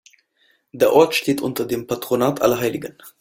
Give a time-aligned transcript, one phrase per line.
[0.71, 2.97] Der Ort steht unter dem Patronat Allerheiligen.